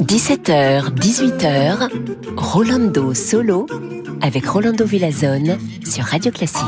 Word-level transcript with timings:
17h, 0.00 0.90
18h, 0.94 1.88
Rolando 2.36 3.14
Solo 3.14 3.66
avec 4.20 4.46
Rolando 4.48 4.84
Villazone 4.84 5.56
sur 5.84 6.04
Radio 6.06 6.32
Classique. 6.32 6.66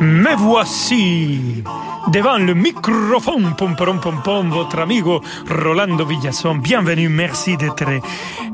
Me 0.00 0.34
voici 0.36 1.62
devant 2.08 2.38
le 2.38 2.54
microphone, 2.54 3.54
pom, 3.56 3.74
pom, 3.74 4.00
pom, 4.00 4.22
pom, 4.22 4.50
votre 4.50 4.78
amigo 4.78 5.20
Rolando 5.48 6.04
Villasson. 6.04 6.56
Bienvenue, 6.56 7.08
merci 7.08 7.56
d'être 7.56 7.84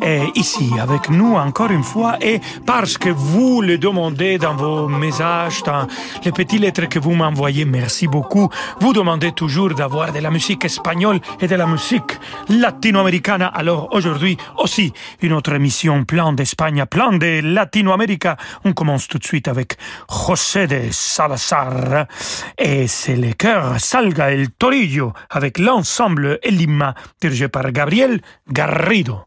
euh, 0.02 0.24
ici 0.34 0.70
avec 0.80 1.10
nous 1.10 1.34
encore 1.34 1.70
une 1.70 1.82
fois 1.82 2.16
et 2.20 2.40
parce 2.64 2.96
que 2.96 3.10
vous 3.10 3.60
le 3.60 3.78
demandez 3.78 4.38
dans 4.38 4.54
vos 4.54 4.88
messages, 4.88 5.62
dans 5.64 5.86
les 6.24 6.32
petites 6.32 6.60
lettres 6.60 6.88
que 6.88 6.98
vous 6.98 7.12
m'envoyez, 7.12 7.64
merci 7.64 8.06
beaucoup. 8.06 8.48
Vous 8.80 8.92
demandez 8.92 9.32
toujours 9.32 9.74
d'avoir 9.74 10.12
de 10.12 10.20
la 10.20 10.30
musique 10.30 10.64
espagnole 10.64 11.20
et 11.40 11.46
de 11.46 11.54
la 11.54 11.66
musique 11.66 12.18
latino-américaine. 12.48 13.50
Alors 13.52 13.88
aujourd'hui 13.92 14.36
aussi 14.58 14.92
une 15.20 15.34
autre 15.34 15.52
émission 15.52 16.04
plein 16.04 16.32
d'Espagne, 16.32 16.84
plein 16.86 17.12
de 17.12 17.40
Latino-Amérique. 17.42 18.28
On 18.64 18.72
commence 18.72 19.08
tout 19.08 19.18
de 19.18 19.24
suite 19.24 19.48
avec 19.48 19.76
José 20.08 20.66
de 20.66 20.80
Salazar 20.90 22.06
et 22.56 22.86
c'est 22.86 23.16
le 23.16 23.32
Salga 23.42 24.30
el 24.30 24.52
Torillo 24.52 25.14
avec 25.28 25.58
l'ensemble 25.58 26.38
Elima 26.44 26.94
dirigé 27.20 27.48
par 27.48 27.72
Gabriel 27.72 28.22
Garrido. 28.46 29.26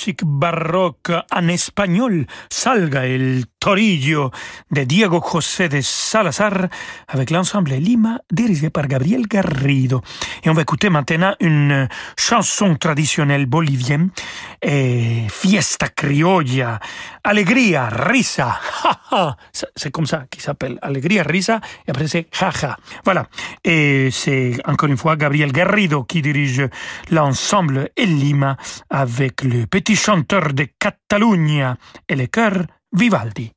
musique 0.00 0.24
baroque 0.24 1.12
en 1.30 1.50
espagnol, 1.50 2.26
Salga 2.48 3.04
el 3.04 3.44
Torillo 3.58 4.30
de 4.70 4.86
Diego 4.86 5.20
José 5.20 5.68
de 5.68 5.82
Salazar 5.82 6.70
avec 7.06 7.30
l'ensemble 7.30 7.72
Lima 7.72 8.18
dirigé 8.32 8.70
par 8.70 8.88
Gabriel 8.88 9.26
Garrido. 9.26 10.00
Et 10.42 10.48
on 10.48 10.54
va 10.54 10.62
écouter 10.62 10.88
maintenant 10.88 11.34
une 11.40 11.86
chanson 12.16 12.76
traditionnelle 12.76 13.44
bolivienne 13.44 14.08
et 14.62 15.26
Fiesta 15.28 15.88
Criolla, 15.88 16.78
Alegría, 17.24 17.88
Risa, 17.88 18.58
C'est 19.74 19.90
comme 19.90 20.06
ça 20.06 20.24
qu'il 20.30 20.42
s'appelle, 20.42 20.78
Alegría, 20.82 21.22
Risa, 21.22 21.60
et 21.86 21.90
après 21.90 22.08
c'est 22.08 22.28
Jaja. 22.32 22.76
Voilà. 23.04 23.26
Et 23.64 24.10
c'est 24.10 24.56
encore 24.66 24.88
une 24.88 24.96
fois 24.96 25.16
Gabriel 25.16 25.52
Garrido 25.52 26.04
qui 26.04 26.22
dirige 26.22 26.62
l'ensemble 27.10 27.90
El 27.96 28.18
Lima 28.18 28.56
avec 28.88 29.42
le 29.42 29.66
petit 29.66 29.96
chanteur 29.96 30.52
de 30.52 30.66
Catalunya 30.78 31.76
et 32.08 32.16
le 32.16 32.26
chœur 32.26 32.64
Vivaldi. 32.92 33.52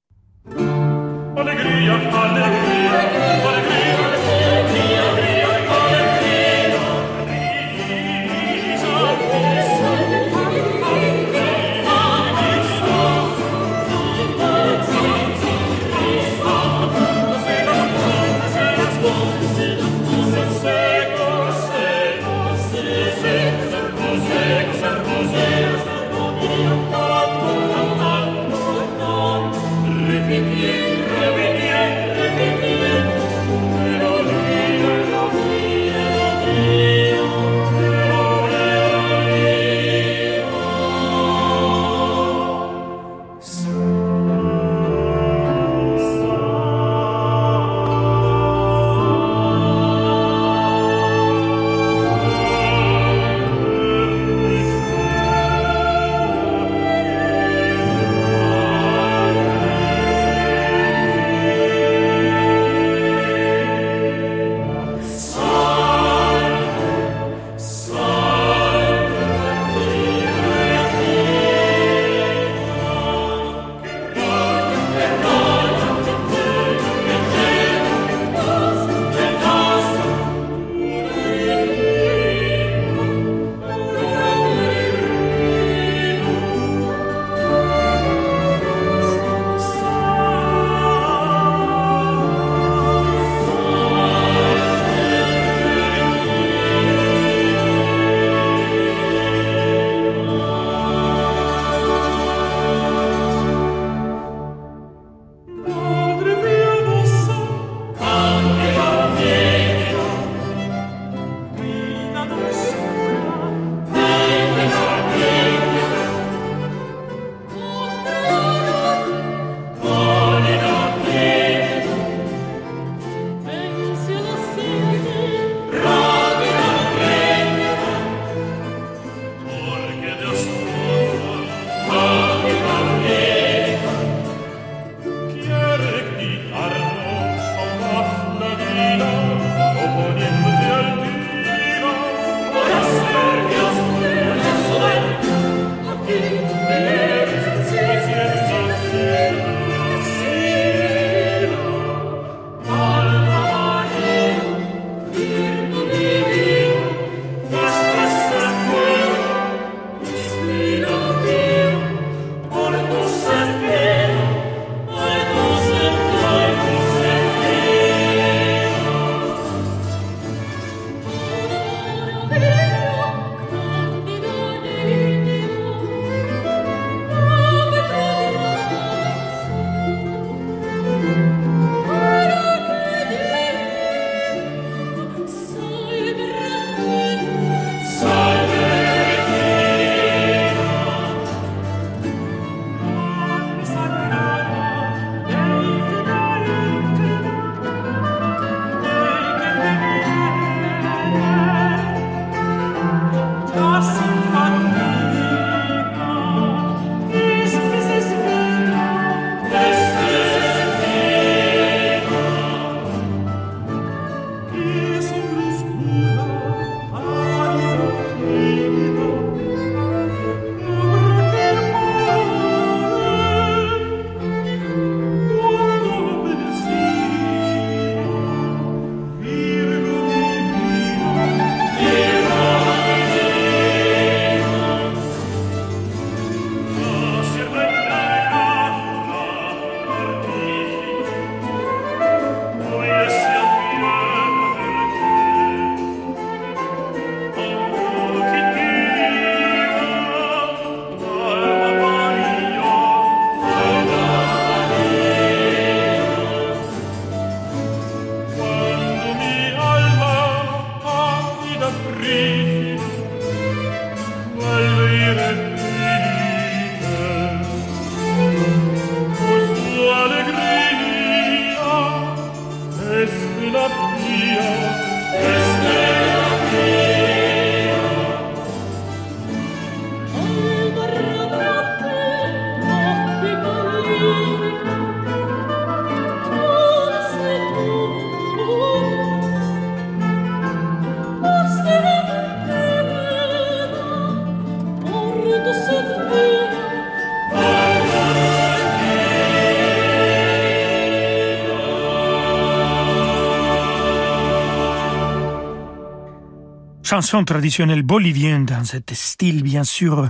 Chanson 306.93 307.23
traditionnelle 307.23 307.81
bolivienne 307.81 308.45
dans 308.45 308.63
cet 308.63 308.93
style 308.93 309.41
bien 309.41 309.63
sûr 309.63 310.09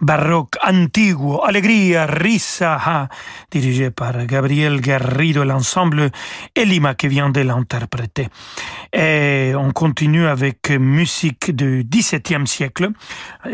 baroque, 0.00 0.56
antiguo, 0.66 1.40
Alegría, 1.44 2.06
Risa, 2.06 3.08
dirigé 3.52 3.92
par 3.92 4.26
Gabriel 4.26 4.80
Garrido, 4.80 5.44
l'ensemble 5.44 6.10
Elima 6.56 6.96
qui 6.96 7.06
vient 7.06 7.30
de 7.30 7.42
l'interpréter. 7.42 8.26
Et 8.92 9.52
on 9.56 9.70
continue 9.70 10.26
avec 10.26 10.70
musique 10.70 11.54
du 11.54 11.84
XVIIe 11.88 12.48
siècle. 12.48 12.88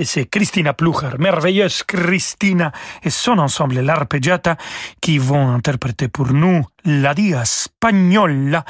C'est 0.02 0.25
Christina 0.25 0.72
Plucher, 0.72 1.18
merveilleuse 1.18 1.82
Christina 1.82 2.72
et 3.02 3.10
son 3.10 3.37
ensemble 3.40 3.80
L'Arpeggiata 3.80 4.56
qui 5.02 5.18
vont 5.18 5.50
interpréter 5.50 6.08
pour 6.08 6.32
nous 6.32 6.64
La 6.87 7.12
Dia 7.12 7.44
Spagnola, 7.44 8.64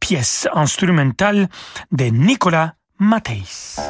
pièce 0.00 0.48
instrumentale 0.52 1.48
de 1.92 2.06
Nicolas 2.06 2.74
Mateis. 3.02 3.80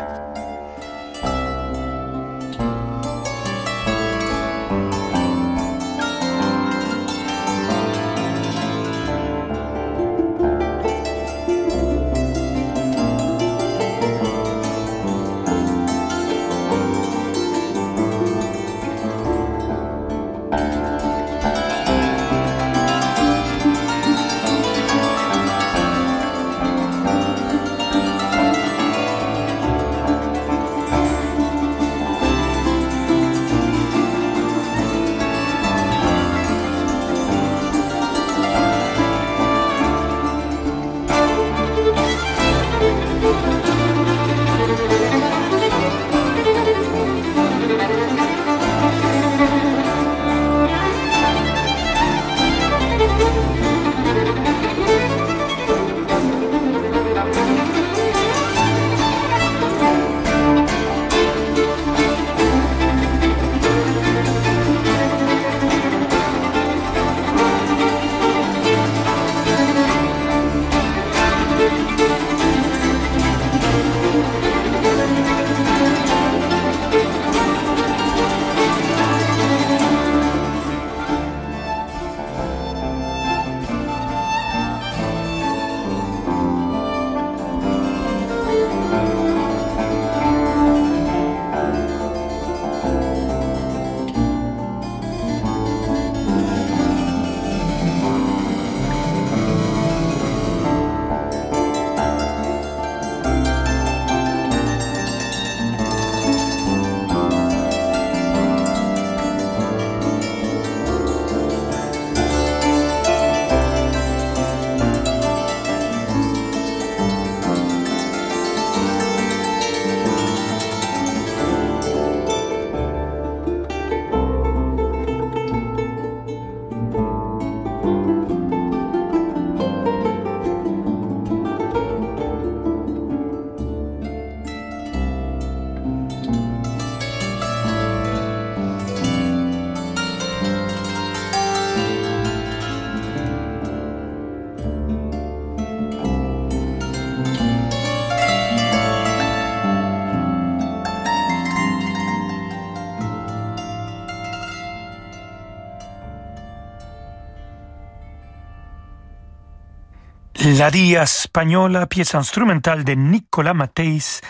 La 160.62 160.71
Dia 160.71 161.07
Spagnola, 161.07 161.87
pièce 161.88 162.14
instrumentale 162.14 162.85
de 162.85 162.92
Nicolas 162.92 163.52
Mateis, 163.52 164.21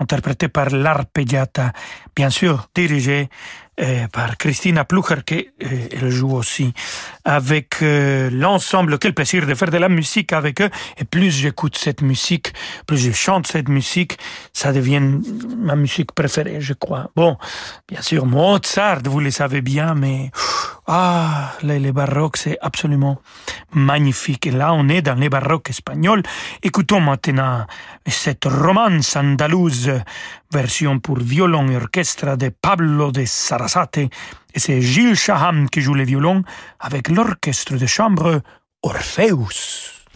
interprétée 0.00 0.48
par 0.48 0.70
l'arpeggiata, 0.70 1.70
bien 2.16 2.28
sûr 2.28 2.68
dirigée 2.74 3.28
euh, 3.80 4.08
par 4.08 4.36
Christina 4.36 4.84
Plucher, 4.84 5.22
qui 5.24 5.48
euh, 5.62 5.88
elle 5.92 6.10
joue 6.10 6.32
aussi 6.32 6.74
avec 7.24 7.82
euh, 7.82 8.30
l'ensemble. 8.32 8.98
Quel 8.98 9.14
plaisir 9.14 9.46
de 9.46 9.54
faire 9.54 9.70
de 9.70 9.78
la 9.78 9.88
musique 9.88 10.32
avec 10.32 10.60
eux. 10.60 10.70
Et 10.98 11.04
plus 11.04 11.30
j'écoute 11.30 11.78
cette 11.78 12.02
musique, 12.02 12.52
plus 12.88 12.98
je 12.98 13.12
chante 13.12 13.46
cette 13.46 13.68
musique, 13.68 14.18
ça 14.52 14.72
devient 14.72 15.20
ma 15.56 15.76
musique 15.76 16.10
préférée, 16.10 16.60
je 16.60 16.72
crois. 16.72 17.12
Bon, 17.14 17.36
bien 17.86 18.02
sûr, 18.02 18.26
Mozart, 18.26 19.02
vous 19.04 19.20
le 19.20 19.30
savez 19.30 19.60
bien, 19.60 19.94
mais 19.94 20.32
ah, 20.86 21.52
les, 21.62 21.80
les 21.80 21.92
baroques, 21.92 22.36
c'est 22.36 22.58
absolument 22.60 23.20
magnifique. 23.72 24.46
Et 24.46 24.52
là, 24.52 24.72
on 24.72 24.88
est 24.88 25.02
dans 25.02 25.18
les 25.18 25.28
baroques 25.28 25.70
espagnols. 25.70 26.22
Écoutons 26.62 27.00
maintenant 27.00 27.66
cette 28.06 28.44
romance 28.44 29.16
andalouse, 29.16 29.90
version 30.52 31.00
pour 31.00 31.18
violon 31.18 31.68
et 31.68 31.76
orchestre 31.76 32.36
de 32.36 32.50
Pablo 32.50 33.10
de 33.10 33.24
Sarasate. 33.24 33.98
Et 33.98 34.58
c'est 34.58 34.80
Gilles 34.80 35.16
Chaham 35.16 35.68
qui 35.68 35.80
joue 35.80 35.94
le 35.94 36.04
violon 36.04 36.42
avec 36.78 37.08
l'orchestre 37.08 37.76
de 37.76 37.86
chambre 37.86 38.40
Orpheus. 38.82 40.06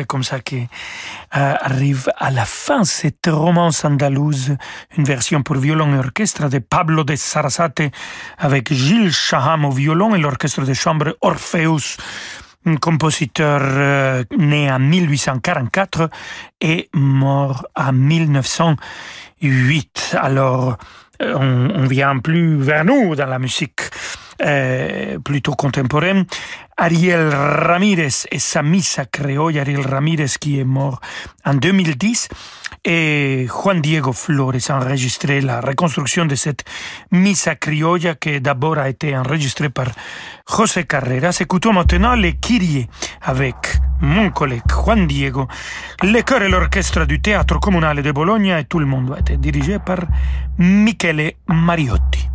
C'est 0.00 0.06
comme 0.06 0.24
ça 0.24 0.40
que 0.40 0.56
euh, 0.56 1.54
arrive 1.60 2.10
à 2.16 2.30
la 2.30 2.46
fin 2.46 2.84
cette 2.84 3.26
romance 3.26 3.84
andalouse, 3.84 4.56
une 4.96 5.04
version 5.04 5.42
pour 5.42 5.56
violon 5.56 5.94
et 5.94 5.98
orchestre 5.98 6.48
de 6.48 6.58
Pablo 6.58 7.04
de 7.04 7.16
Sarasate 7.16 7.82
avec 8.38 8.72
Gilles 8.72 9.12
Chaham 9.12 9.66
au 9.66 9.70
violon 9.70 10.14
et 10.14 10.18
l'orchestre 10.18 10.62
de 10.62 10.72
chambre 10.72 11.18
Orpheus 11.20 11.98
un 12.64 12.76
compositeur 12.76 13.60
euh, 13.62 14.24
né 14.38 14.72
en 14.72 14.78
1844 14.78 16.08
et 16.62 16.88
mort 16.94 17.66
en 17.76 17.92
1908. 17.92 20.16
Alors, 20.18 20.78
euh, 21.20 21.34
on, 21.36 21.72
on 21.74 21.84
vient 21.84 22.18
plus 22.20 22.56
vers 22.56 22.86
nous 22.86 23.14
dans 23.14 23.26
la 23.26 23.38
musique 23.38 23.82
euh, 24.42 25.18
plutôt 25.18 25.54
contemporaine. 25.54 26.24
Ariel 26.76 27.28
Ramirez 27.28 28.26
et 28.32 28.38
sa 28.38 28.62
misa 28.62 29.04
créole, 29.04 29.58
Ariel 29.58 29.86
Ramirez 29.86 30.38
qui 30.40 30.58
est 30.58 30.64
mort 30.64 30.98
en 31.44 31.52
2010, 31.52 32.28
et 32.86 33.46
Juan 33.46 33.82
Diego 33.82 34.14
Flores 34.14 34.70
a 34.70 34.76
enregistré 34.76 35.42
la 35.42 35.60
reconstruction 35.60 36.24
de 36.24 36.34
cette 36.36 36.64
misa 37.10 37.54
criolla 37.56 38.14
qui 38.14 38.40
d'abord 38.40 38.78
a 38.78 38.88
été 38.88 39.14
enregistrée 39.14 39.68
par 39.68 39.88
José 40.48 40.84
Carreras. 40.84 41.36
Écoutons 41.40 41.74
maintenant 41.74 42.14
les 42.14 42.36
Kyrie 42.36 42.88
avec 43.20 43.56
mon 44.00 44.30
collègue 44.30 44.62
Juan 44.70 45.06
Diego, 45.06 45.48
le 46.02 46.22
chœur 46.22 46.40
et 46.40 46.48
l'orchestre 46.48 47.04
du 47.04 47.20
Théâtre 47.20 47.60
communal 47.60 48.02
de 48.02 48.10
Bologna 48.10 48.58
et 48.58 48.64
tout 48.64 48.78
le 48.78 48.86
monde 48.86 49.12
a 49.14 49.20
été 49.20 49.36
dirigé 49.36 49.78
par 49.78 49.98
Michele 50.58 51.32
Mariotti. 51.46 52.29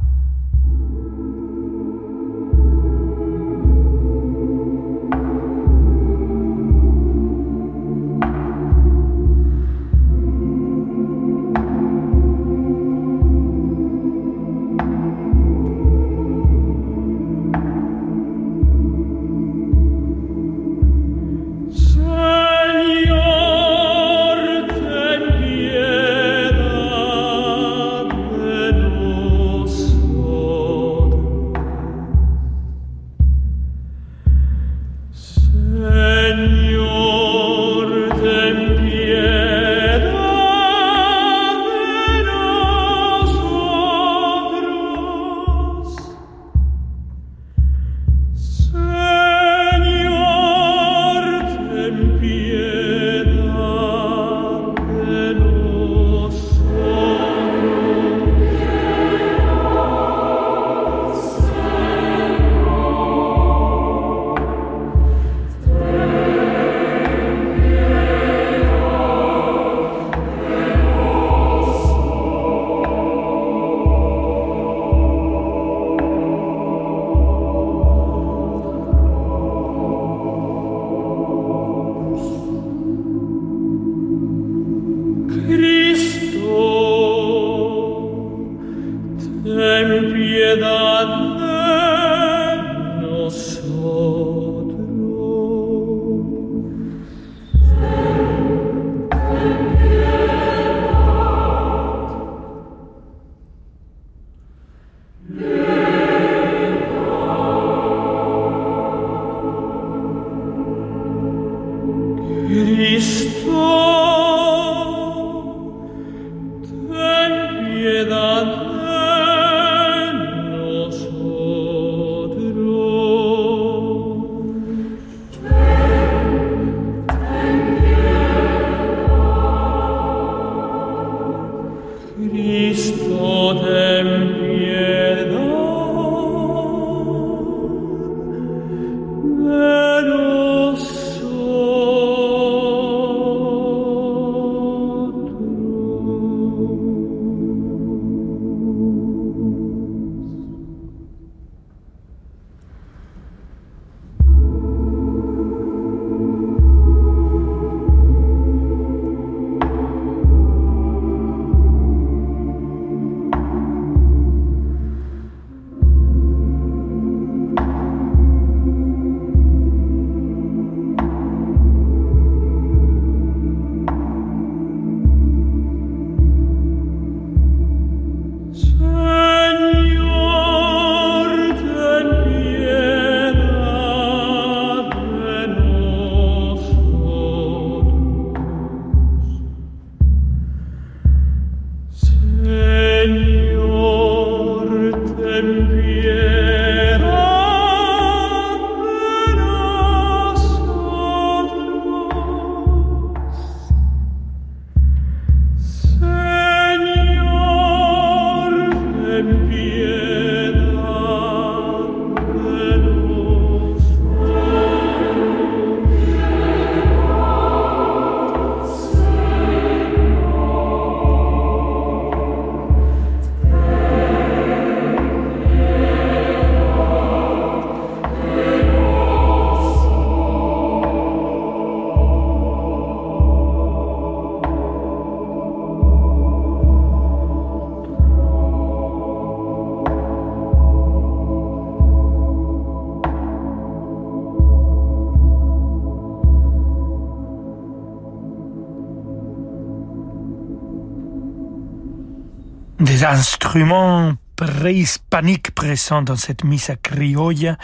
Instruments 253.06 254.14
préhispaniques 254.36 255.52
présents 255.52 256.02
dans 256.02 256.16
cette 256.16 256.44
misa 256.44 256.76
criolla. 256.76 257.58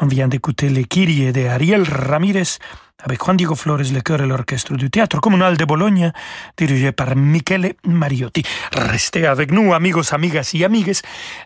On 0.00 0.06
vient 0.06 0.28
d'écouter 0.28 0.68
les 0.68 0.84
Kyrie 0.84 1.32
de 1.32 1.46
Ariel 1.46 1.82
Ramirez 1.82 2.58
avec 3.04 3.22
Juan 3.22 3.36
Diego 3.36 3.54
Flores, 3.54 3.92
le 3.92 4.00
chœur 4.00 4.20
et 4.22 4.26
l'orchestre 4.26 4.74
du 4.74 4.90
Théâtre 4.90 5.20
communal 5.20 5.56
de 5.56 5.64
Bologne, 5.64 6.10
dirigé 6.56 6.90
par 6.90 7.14
Michele 7.14 7.74
Mariotti. 7.84 8.42
Restez 8.72 9.24
avec 9.24 9.52
nous, 9.52 9.72
amigos, 9.72 10.12
amigas 10.12 10.50
et 10.54 10.64
amigues. 10.64 10.96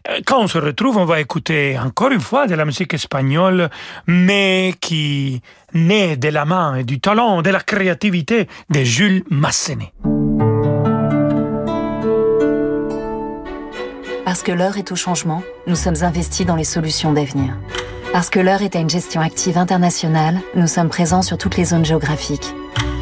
Euh, 0.08 0.20
quand 0.24 0.40
on 0.40 0.46
se 0.46 0.56
retrouve, 0.56 0.96
on 0.96 1.04
va 1.04 1.20
écouter 1.20 1.78
encore 1.78 2.10
une 2.10 2.20
fois 2.20 2.46
de 2.46 2.54
la 2.54 2.64
musique 2.64 2.94
espagnole, 2.94 3.68
mais 4.06 4.74
qui 4.80 5.42
naît 5.74 6.16
de 6.16 6.28
la 6.28 6.46
main 6.46 6.76
et 6.76 6.84
du 6.84 7.00
talent, 7.00 7.42
de 7.42 7.50
la 7.50 7.60
créativité 7.60 8.48
de 8.70 8.82
Jules 8.82 9.24
Massenet. 9.28 9.92
Parce 14.32 14.42
que 14.42 14.52
l'heure 14.52 14.78
est 14.78 14.90
au 14.90 14.96
changement, 14.96 15.42
nous 15.66 15.76
sommes 15.76 16.02
investis 16.04 16.46
dans 16.46 16.56
les 16.56 16.64
solutions 16.64 17.12
d'avenir. 17.12 17.54
Parce 18.14 18.30
que 18.30 18.40
l'heure 18.40 18.62
est 18.62 18.74
à 18.74 18.78
une 18.78 18.88
gestion 18.88 19.20
active 19.20 19.58
internationale, 19.58 20.40
nous 20.54 20.66
sommes 20.68 20.88
présents 20.88 21.20
sur 21.20 21.36
toutes 21.36 21.58
les 21.58 21.66
zones 21.66 21.84
géographiques. 21.84 22.54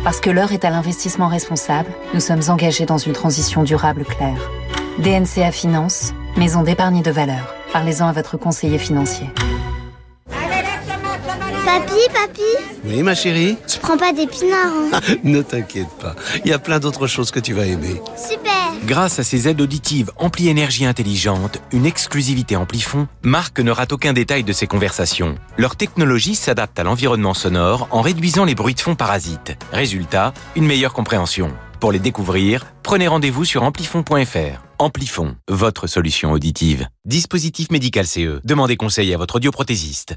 Parce 0.02 0.18
que 0.18 0.28
l'heure 0.28 0.50
est 0.50 0.64
à 0.64 0.70
l'investissement 0.70 1.28
responsable, 1.28 1.88
nous 2.14 2.18
sommes 2.18 2.40
engagés 2.48 2.84
dans 2.84 2.98
une 2.98 3.12
transition 3.12 3.62
durable 3.62 4.04
claire. 4.04 4.50
DNCA 4.98 5.52
Finance, 5.52 6.14
maison 6.36 6.64
d'épargne 6.64 7.00
de 7.00 7.12
valeur. 7.12 7.54
Parlez-en 7.72 8.08
à 8.08 8.12
votre 8.12 8.36
conseiller 8.36 8.78
financier. 8.78 9.30
Papy, 11.64 12.08
papy 12.12 12.42
Oui, 12.84 13.04
ma 13.04 13.14
chérie? 13.14 13.56
Tu 13.68 13.78
prends 13.78 13.96
pas 13.96 14.12
d'épinards, 14.12 14.72
hein? 14.94 15.00
Ne 15.22 15.42
t'inquiète 15.42 15.96
pas, 16.00 16.16
il 16.44 16.50
y 16.50 16.52
a 16.52 16.58
plein 16.58 16.80
d'autres 16.80 17.06
choses 17.06 17.30
que 17.30 17.38
tu 17.38 17.52
vas 17.52 17.66
aimer. 17.66 18.02
Super 18.16 18.49
Grâce 18.86 19.18
à 19.18 19.24
ses 19.24 19.46
aides 19.46 19.60
auditives 19.60 20.10
Ampli 20.16 20.48
Énergie 20.48 20.86
Intelligente, 20.86 21.58
une 21.70 21.84
exclusivité 21.84 22.56
Amplifon, 22.56 23.08
Marc 23.22 23.60
ne 23.60 23.70
rate 23.70 23.92
aucun 23.92 24.12
détail 24.12 24.42
de 24.42 24.52
ses 24.52 24.66
conversations. 24.66 25.36
Leur 25.58 25.76
technologie 25.76 26.34
s'adapte 26.34 26.78
à 26.78 26.82
l'environnement 26.82 27.34
sonore 27.34 27.88
en 27.90 28.00
réduisant 28.00 28.44
les 28.44 28.54
bruits 28.54 28.74
de 28.74 28.80
fond 28.80 28.94
parasites. 28.94 29.56
Résultat, 29.72 30.32
une 30.56 30.66
meilleure 30.66 30.94
compréhension. 30.94 31.52
Pour 31.78 31.92
les 31.92 31.98
découvrir, 31.98 32.66
prenez 32.82 33.06
rendez-vous 33.06 33.44
sur 33.44 33.62
amplifon.fr. 33.62 34.62
Amplifon, 34.78 35.36
votre 35.48 35.86
solution 35.86 36.32
auditive. 36.32 36.86
Dispositif 37.04 37.70
médical 37.70 38.06
CE. 38.06 38.40
Demandez 38.44 38.76
conseil 38.76 39.12
à 39.12 39.18
votre 39.18 39.36
audioprothésiste. 39.36 40.16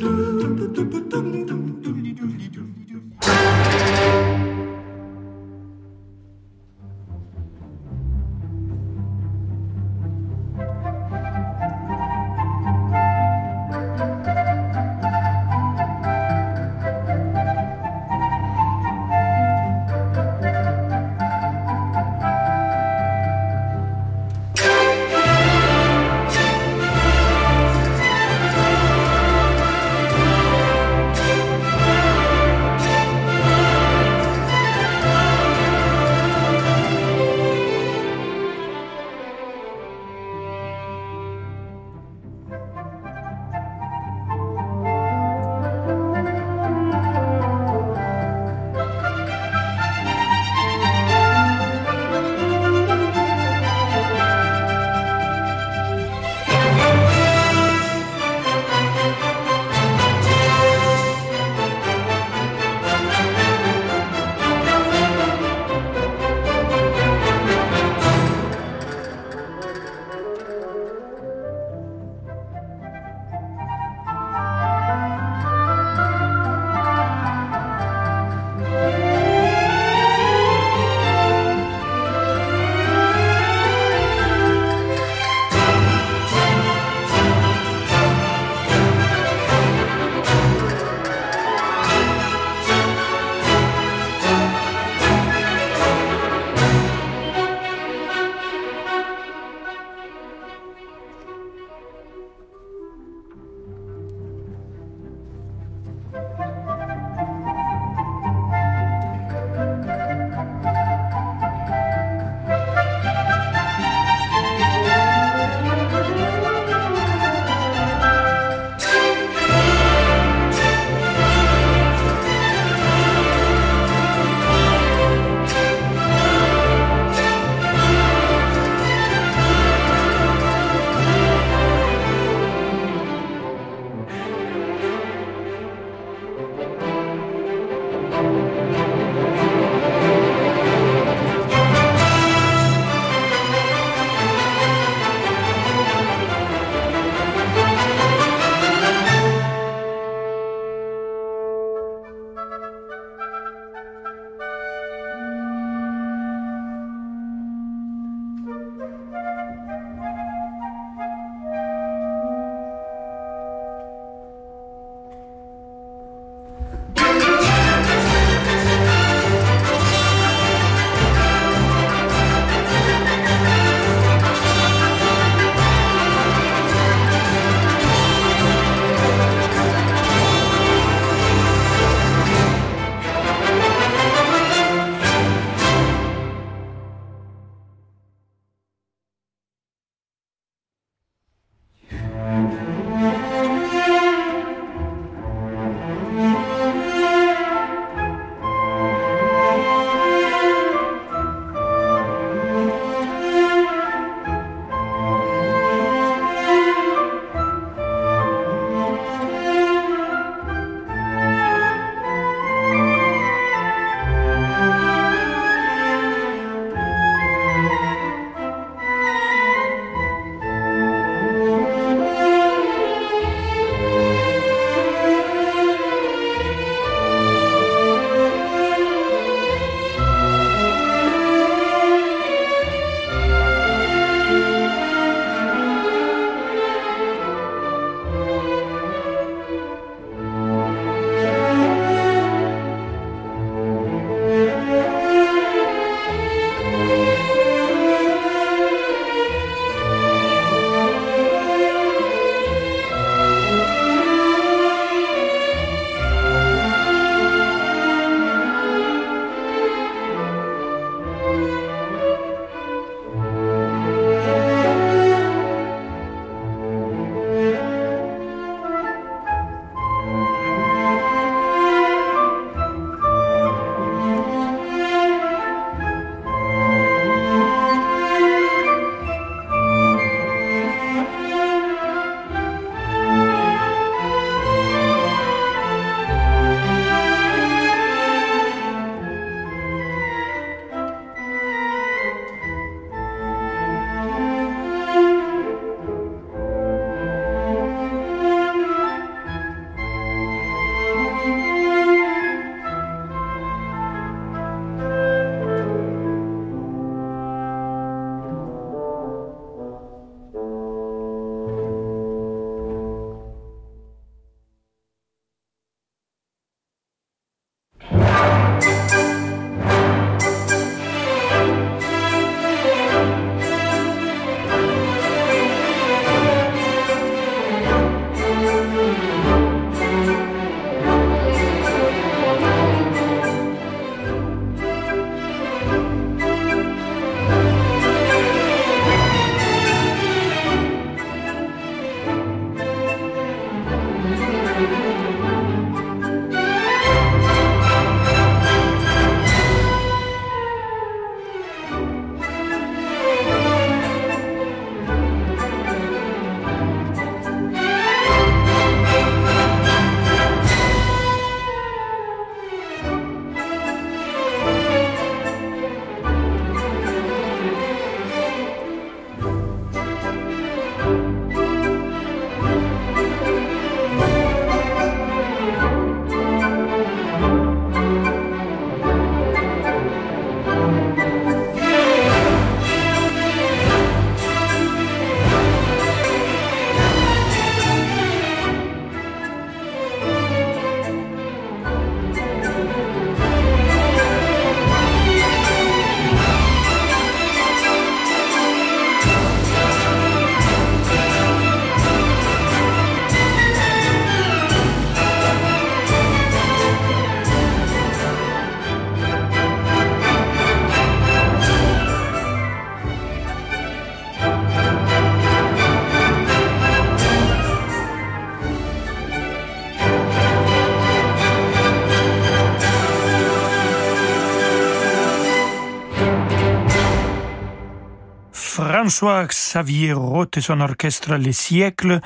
François 428.91 429.25
Xavier 429.25 429.93
Roth 429.93 430.35
et 430.35 430.41
son 430.41 430.59
orchestre 430.59 431.15
Les 431.15 431.31
Siècles 431.31 432.01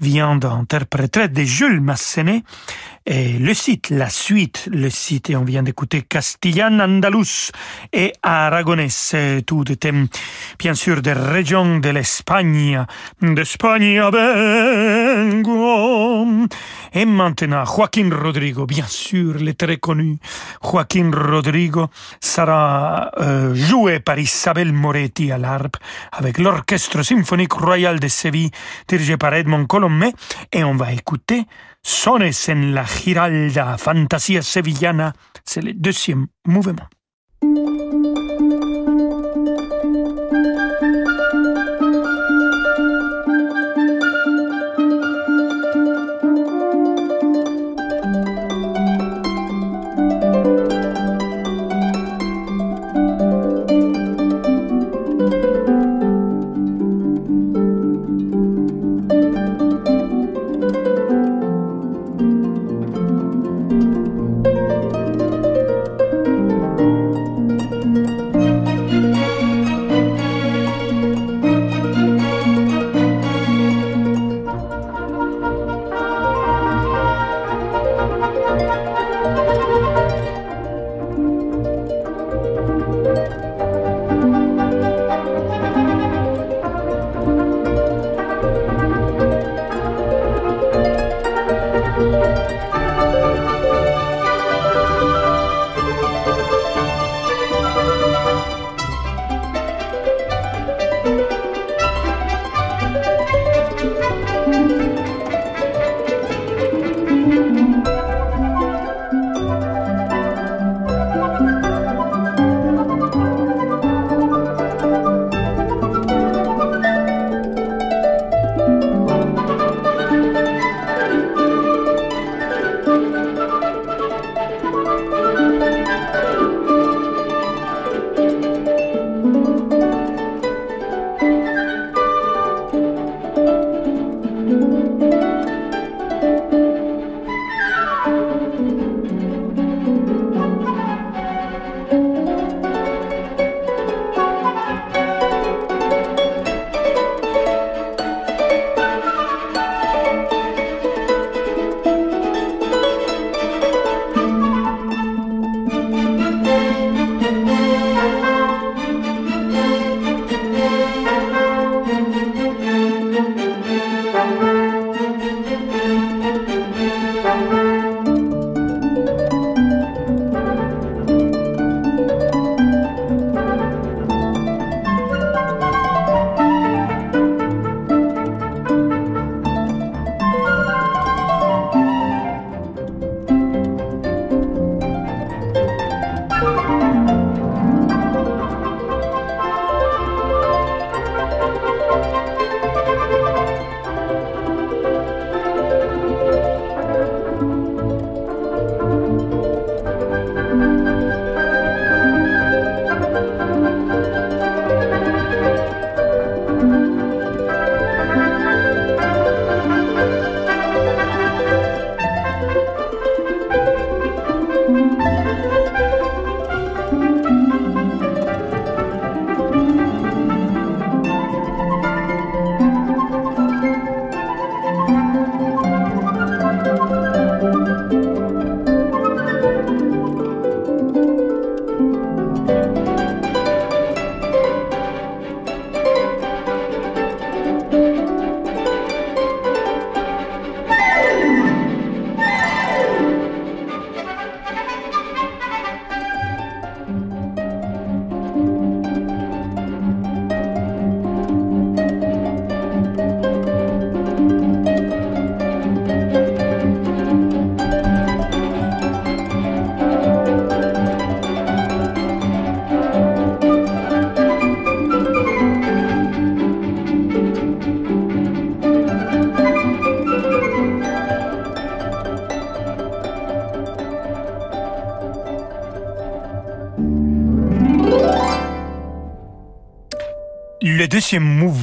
vient 0.00 0.34
d'interpréter 0.34 1.28
de 1.28 1.42
Jules 1.44 1.80
Massenet 1.80 2.42
et 3.06 3.34
le 3.38 3.54
site, 3.54 3.90
la 3.90 4.10
suite, 4.10 4.68
le 4.72 4.90
site, 4.90 5.30
et 5.30 5.36
on 5.36 5.44
vient 5.44 5.62
d'écouter 5.62 6.02
Castillan 6.02 6.80
Andalus 6.80 7.52
et 7.92 8.12
Aragonais, 8.24 8.88
tout 9.46 9.62
des 9.62 9.76
thèmes, 9.76 10.08
bien 10.58 10.74
sûr, 10.74 11.00
des 11.00 11.12
régions 11.12 11.78
de 11.78 11.90
l'Espagne, 11.90 12.84
d'Espagne 13.22 14.00
vengo. 15.32 15.46
Et 16.96 17.04
maintenant, 17.04 17.62
Joaquin 17.66 18.08
Rodrigo, 18.10 18.64
bien 18.64 18.86
sûr, 18.86 19.34
le 19.34 19.52
très 19.52 19.76
connu 19.76 20.18
Joaquin 20.64 21.10
Rodrigo, 21.12 21.88
sera 22.22 23.10
euh, 23.18 23.54
joué 23.54 24.00
par 24.00 24.18
Isabelle 24.18 24.72
Moretti 24.72 25.30
à 25.30 25.36
l'arbre 25.36 25.78
avec 26.10 26.38
l'Orchestre 26.38 27.02
symphonique 27.02 27.52
royal 27.52 28.00
de 28.00 28.08
Séville 28.08 28.50
dirigé 28.88 29.18
par 29.18 29.34
Edmond 29.34 29.66
Colomé 29.66 30.14
et 30.50 30.64
on 30.64 30.74
va 30.74 30.90
écouter 30.94 31.44
Sones 31.82 32.30
en 32.48 32.72
la 32.72 32.84
Giralda, 32.86 33.76
Fantasia 33.76 34.40
Sevillana, 34.40 35.12
c'est 35.44 35.60
le 35.60 35.74
deuxième 35.74 36.28
mouvement. 36.46 36.88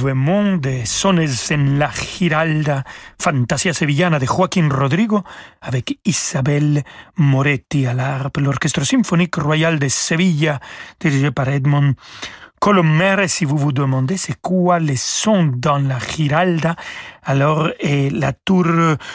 De 0.04 0.84
Sones 0.84 1.26
en 1.50 1.78
la 1.78 1.90
Giralda, 1.90 2.84
Fantasia 3.18 3.72
Sevillana 3.72 4.18
de 4.18 4.26
Joaquín 4.26 4.70
Rodrigo, 4.70 5.22
avec 5.62 5.98
Isabelle 6.04 6.84
Moretti 7.16 7.86
à 7.86 7.94
l'harpe, 7.94 8.36
l'Orchestre 8.36 8.84
symphonique 8.84 9.36
royal 9.36 9.78
de 9.78 9.88
Sevilla, 9.88 10.60
dirigé 11.00 11.30
par 11.30 11.48
Edmond 11.48 11.94
Colomere, 12.60 13.30
si 13.30 13.46
vous 13.46 13.56
vous 13.56 13.72
demandez 13.72 14.18
c'est 14.18 14.38
quoi 14.42 14.78
les 14.78 14.96
sons 14.96 15.50
dans 15.56 15.78
la 15.78 15.98
Giralda, 15.98 16.76
alors 17.22 17.70
la 17.82 18.32
tour 18.34 18.66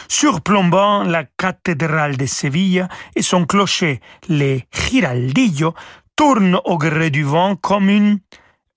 surplombant 0.08 1.04
la 1.04 1.22
cathédrale 1.22 2.16
de 2.16 2.26
Séville 2.26 2.88
et 3.14 3.22
son 3.22 3.44
clocher, 3.44 4.00
le 4.28 4.58
Giraldillo, 4.72 5.72
tourne 6.16 6.60
au 6.64 6.78
gré 6.78 7.10
du 7.10 7.22
vent 7.22 7.54
comme 7.54 7.90
une 7.90 8.18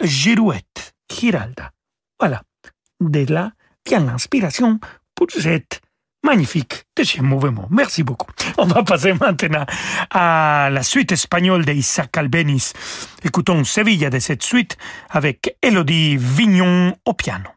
girouette. 0.04 0.94
Giralda. 1.12 1.74
Voilà. 2.20 2.42
De 3.00 3.32
là 3.32 3.52
vient 3.86 4.00
l'inspiration 4.00 4.80
pour 5.16 5.28
cette 5.30 5.82
magnifique 6.24 6.86
deuxième 6.96 7.26
mouvement. 7.26 7.68
Merci 7.70 8.04
beaucoup. 8.04 8.32
On 8.58 8.66
va 8.66 8.84
passer 8.84 9.14
maintenant 9.14 9.66
à 10.10 10.70
la 10.72 10.84
suite 10.84 11.12
espagnole 11.12 11.66
d'Isaac 11.66 12.16
Albeniz. 12.18 12.74
Écoutons 13.24 13.64
Sevilla 13.64 14.10
de 14.10 14.20
cette 14.20 14.44
suite 14.44 14.78
avec 15.10 15.58
Elodie 15.62 16.18
Vignon 16.18 16.96
au 17.06 17.14
piano. 17.14 17.50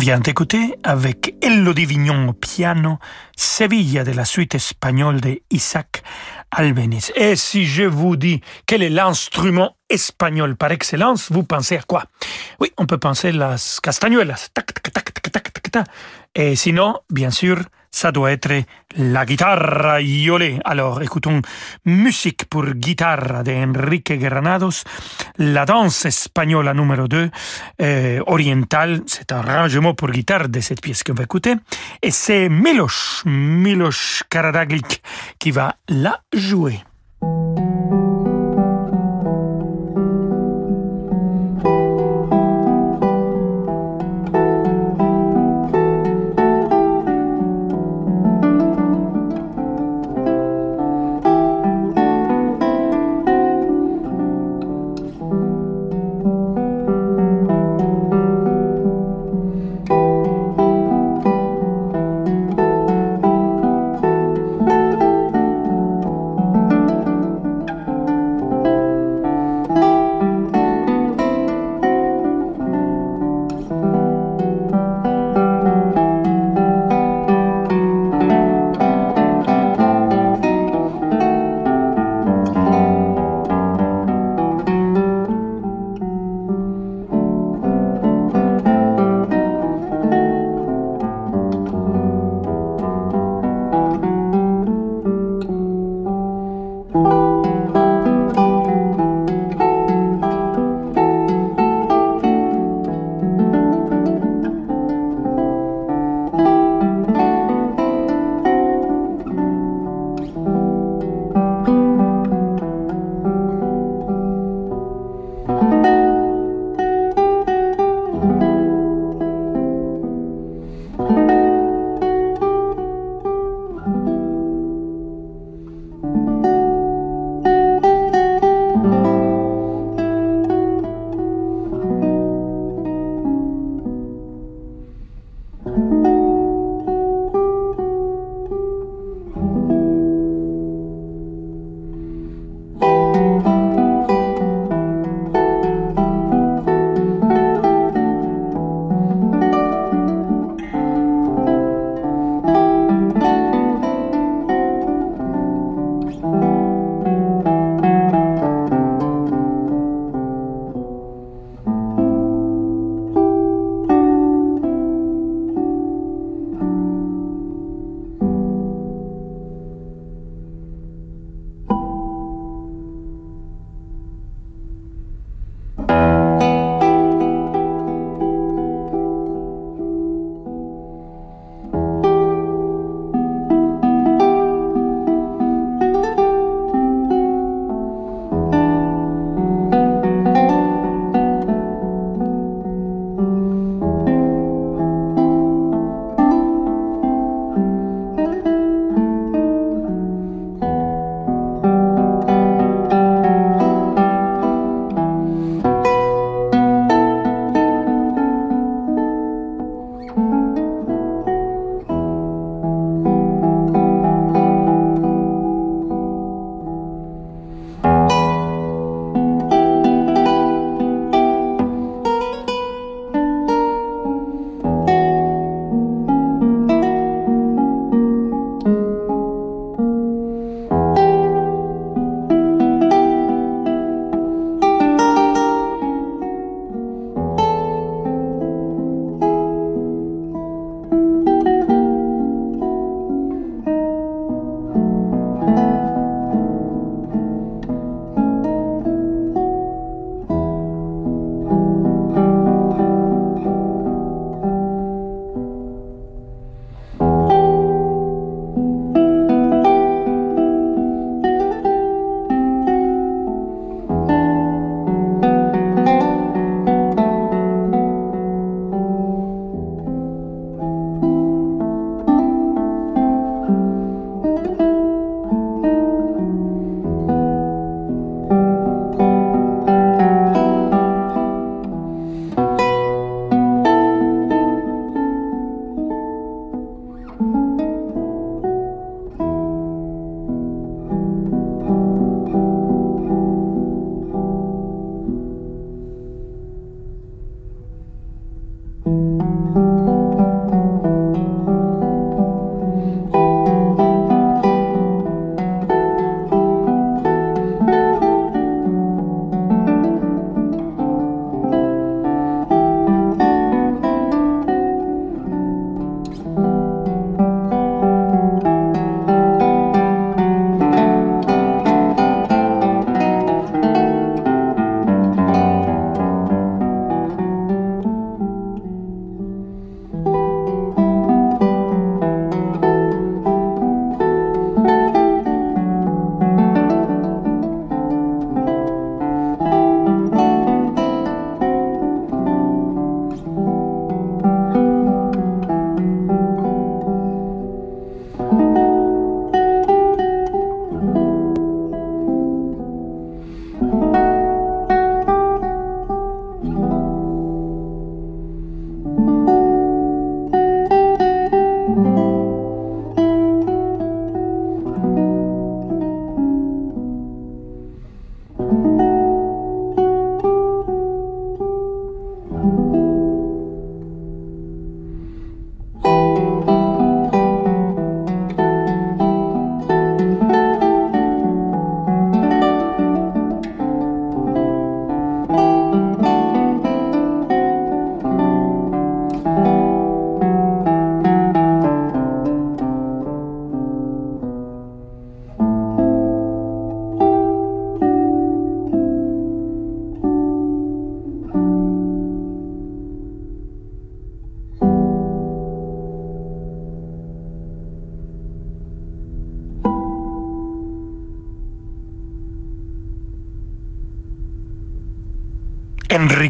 Vient 0.00 0.18
d'écouter 0.18 0.74
avec 0.82 1.34
Elodie 1.42 1.84
Vignon 1.84 2.30
au 2.30 2.32
piano 2.32 2.98
Sevilla 3.36 4.02
de 4.02 4.12
la 4.12 4.24
suite 4.24 4.54
espagnole 4.54 5.20
de 5.20 5.38
Isaac 5.50 6.02
Albeniz. 6.50 7.12
Et 7.16 7.36
si 7.36 7.66
je 7.66 7.82
vous 7.82 8.16
dis 8.16 8.40
quel 8.64 8.82
est 8.82 8.88
l'instrument 8.88 9.76
espagnol 9.90 10.56
par 10.56 10.72
excellence, 10.72 11.30
vous 11.30 11.42
pensez 11.42 11.76
à 11.76 11.82
quoi? 11.82 12.04
Oui, 12.60 12.72
on 12.78 12.86
peut 12.86 12.96
penser 12.96 13.30
las 13.30 13.78
castañuelas. 13.82 14.48
Tac, 14.54 14.72
tac, 14.72 14.90
tac, 14.90 15.12
tac, 15.12 15.52
tac, 15.52 15.70
tac. 15.70 15.86
Et 16.34 16.54
sinon, 16.54 16.96
bien 17.10 17.30
sûr, 17.30 17.58
ça 17.90 18.12
doit 18.12 18.32
être 18.32 18.64
la 18.96 19.24
guitare 19.26 20.00
yolé. 20.00 20.58
Alors 20.64 21.02
écoutons 21.02 21.42
musique 21.84 22.44
pour 22.48 22.66
guitare 22.66 23.42
de 23.42 23.52
Enrique 23.52 24.12
Granados, 24.18 24.84
la 25.38 25.64
danse 25.64 26.04
espagnole 26.04 26.72
numéro 26.72 27.08
2, 27.08 27.30
euh, 27.82 28.22
orientale, 28.26 29.02
c'est 29.06 29.32
un 29.32 29.40
arrangement 29.40 29.94
pour 29.94 30.10
guitare 30.10 30.48
de 30.48 30.60
cette 30.60 30.80
pièce 30.80 31.02
qu'on 31.02 31.14
va 31.14 31.24
écouter, 31.24 31.54
et 32.00 32.10
c'est 32.10 32.48
Miloš, 32.48 33.22
Miloš 33.26 34.22
Karadragic 34.30 35.02
qui 35.38 35.50
va 35.50 35.74
la 35.88 36.20
jouer. 36.32 36.80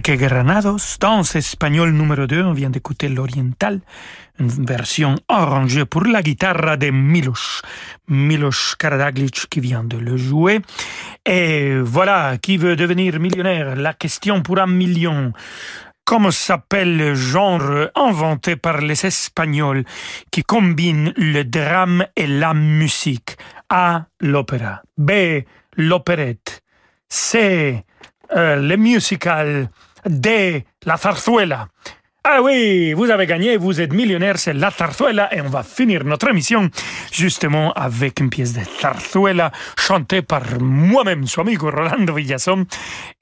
Enrique 0.00 0.16
Granados, 0.16 0.96
danse 0.98 1.36
espagnol 1.36 1.92
numéro 1.92 2.26
2, 2.26 2.42
on 2.42 2.54
vient 2.54 2.70
d'écouter 2.70 3.10
l'oriental, 3.10 3.80
une 4.38 4.48
version 4.48 5.14
arrangée 5.28 5.84
pour 5.84 6.04
la 6.04 6.22
guitare 6.22 6.78
de 6.78 6.88
Milos, 6.88 7.60
Milos 8.08 8.76
Karadaglic 8.78 9.46
qui 9.50 9.60
vient 9.60 9.84
de 9.84 9.98
le 9.98 10.16
jouer. 10.16 10.60
Et 11.26 11.78
voilà, 11.80 12.38
qui 12.40 12.56
veut 12.56 12.76
devenir 12.76 13.20
millionnaire? 13.20 13.76
La 13.76 13.92
question 13.92 14.40
pour 14.40 14.58
un 14.58 14.66
million. 14.66 15.34
Comment 16.06 16.30
s'appelle 16.30 16.96
le 16.96 17.14
genre 17.14 17.88
inventé 17.94 18.56
par 18.56 18.78
les 18.78 19.04
Espagnols 19.04 19.84
qui 20.30 20.42
combine 20.42 21.12
le 21.16 21.42
drame 21.42 22.06
et 22.16 22.26
la 22.26 22.54
musique? 22.54 23.36
A. 23.68 24.06
L'opéra. 24.20 24.80
B. 24.96 25.42
L'opérette. 25.76 26.62
C. 27.06 27.84
Euh, 28.34 28.56
le 28.56 28.76
musical. 28.76 29.68
D. 30.06 30.64
La 30.84 30.96
zarzuela. 30.96 31.68
Ah 32.22 32.42
oui, 32.42 32.92
vous 32.92 33.08
avez 33.10 33.24
gagné, 33.24 33.56
vous 33.56 33.80
êtes 33.80 33.94
millionnaire, 33.94 34.38
c'est 34.38 34.52
la 34.52 34.70
zarzuela 34.70 35.34
et 35.34 35.40
on 35.40 35.48
va 35.48 35.62
finir 35.62 36.04
notre 36.04 36.28
émission 36.28 36.68
justement 37.10 37.72
avec 37.72 38.20
une 38.20 38.28
pièce 38.28 38.52
de 38.52 38.60
zarzuela 38.78 39.50
chantée 39.78 40.20
par 40.20 40.42
moi-même, 40.60 41.26
son 41.26 41.40
amigo 41.40 41.70
Rolando 41.70 42.12
Villason 42.12 42.66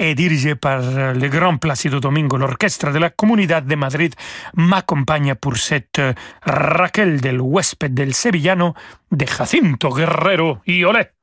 et 0.01 0.16
dirigée 0.16 0.57
par 0.57 0.81
le 0.81 1.29
grand 1.29 1.59
Placido 1.59 2.01
Domingo, 2.01 2.37
l'orchestre 2.39 2.91
de 2.91 2.99
la 2.99 3.11
Comunidad 3.11 3.64
de 3.64 3.76
Madrid 3.76 4.14
m'accompagne 4.57 5.37
pour 5.37 5.57
cette 5.57 6.03
Raquel 6.43 7.20
del 7.20 7.41
huésped 7.41 7.95
del 7.95 8.12
Sevillano 8.12 8.74
de 9.12 9.26
Jacinto 9.26 9.91
Guerrero 9.91 10.59
y 10.66 10.83
Olé. 10.83 11.18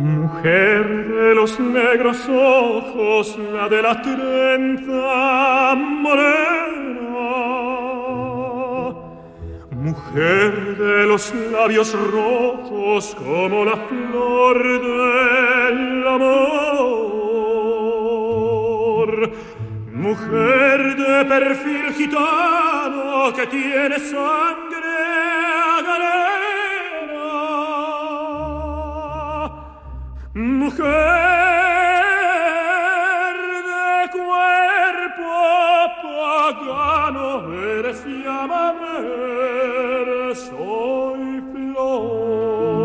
Mujer 0.00 1.08
de 1.08 1.34
los 1.34 1.60
negros 1.60 2.26
ojos, 2.26 3.38
la 3.52 3.68
de 3.68 3.82
la 3.82 4.00
trenza 4.00 5.74
morena. 5.74 6.70
Mujer 9.70 10.78
de 10.78 11.04
los 11.06 11.34
labios 11.52 11.92
rojos 12.12 13.14
como 13.14 13.66
la 13.66 13.76
flor 13.76 14.62
del 14.80 16.08
amor. 16.08 16.30
Mujer 19.92 20.96
de 20.96 21.24
perfil 21.26 21.92
gitano 21.92 23.34
que 23.34 23.46
tiene 23.48 23.98
sangre. 23.98 24.60
Mujer 30.40 30.86
de 33.70 34.08
cuerpo 34.10 35.32
pagano, 36.02 37.28
eres 37.52 38.00
llama, 38.06 38.64
eres 39.00 40.38
soy 40.38 41.24
flor. 41.52 42.80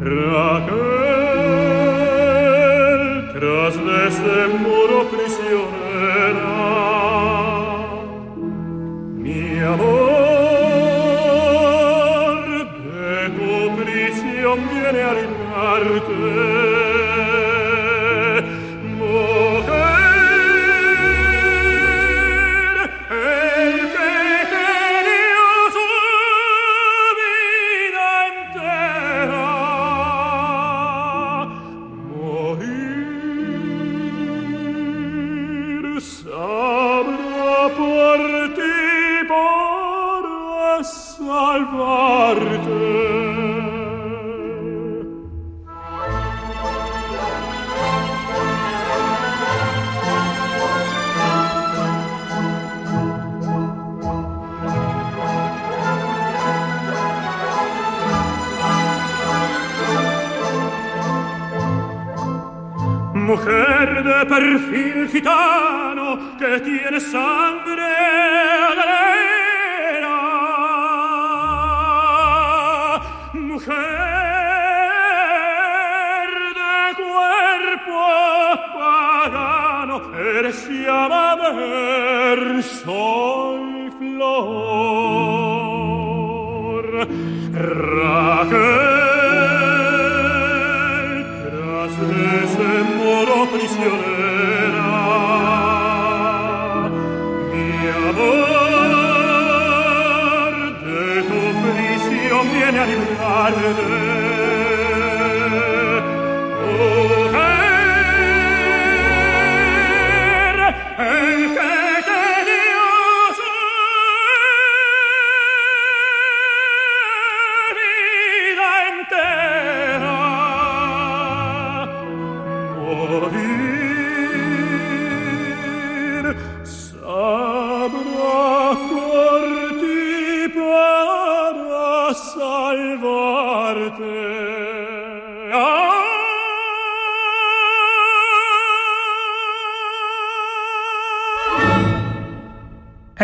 Raquel, 0.00 0.82
tras 3.32 3.74
de 3.86 3.96
ese 4.08 4.36
muro 4.64 4.98
prisionero, 5.10 5.73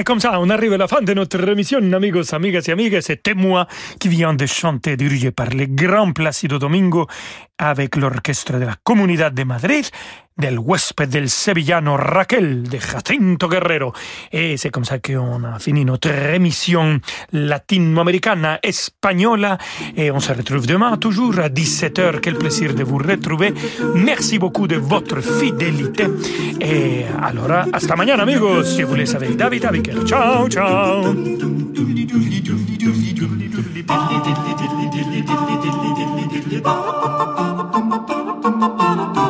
Et 0.00 0.02
comme 0.02 0.18
ça, 0.18 0.40
on 0.40 0.48
arrive 0.48 0.72
à 0.72 0.78
la 0.78 0.88
fin 0.88 1.02
de 1.02 1.12
notre 1.12 1.46
émission, 1.46 1.78
amigos, 1.92 2.32
amigas 2.34 2.62
et 2.68 2.72
amigas. 2.72 3.02
C'était 3.02 3.34
moi 3.34 3.66
qui 3.98 4.08
viens 4.08 4.32
de 4.32 4.46
chanter, 4.46 4.96
dirigé 4.96 5.30
par 5.30 5.50
le 5.50 5.66
grand 5.66 6.12
Placido 6.12 6.58
Domingo, 6.58 7.06
avec 7.58 7.96
l'orchestre 7.96 8.54
de 8.54 8.64
la 8.64 8.76
Comunidad 8.82 9.34
de 9.34 9.44
Madrid, 9.44 9.84
del 10.36 10.58
huésped 10.58 11.08
del 11.08 11.28
sevillano 11.28 11.96
Raquel 11.96 12.62
de 12.62 12.78
Jacinto 12.78 13.48
Guerrero. 13.48 13.92
Et 14.32 14.56
c'est 14.56 14.70
comme 14.70 14.84
ça 14.84 14.98
qu'on 14.98 15.44
a 15.44 15.58
fini 15.58 15.84
notre 15.84 16.10
émission 16.10 17.00
latino-américaine 17.32 18.58
espagnole. 18.62 19.58
Et 19.96 20.10
on 20.10 20.20
se 20.20 20.32
retrouve 20.32 20.66
demain, 20.66 20.96
toujours 20.96 21.38
à 21.38 21.48
17h. 21.48 22.20
Quel 22.20 22.36
plaisir 22.36 22.74
de 22.74 22.82
vous 22.82 22.98
retrouver. 22.98 23.52
Merci 23.94 24.38
beaucoup 24.38 24.66
de 24.66 24.76
votre 24.76 25.20
fidélité. 25.20 26.06
Et 26.60 27.04
alors, 27.22 27.66
hasta 27.72 27.96
mañana, 27.96 28.22
amigos. 28.22 28.76
Je 28.78 28.84
vous 28.84 28.94
laisse 28.94 29.14
avec 29.14 29.36
David 29.36 29.64
Abiker. 29.64 30.04
Ciao, 30.06 30.48
ciao. 30.48 31.14